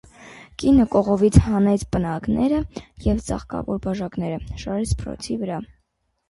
[0.61, 2.61] Կինը կողովից հանեց պնակները
[3.09, 5.61] և ծաղկավոր բաժակները շարեց սփռոցի վրա: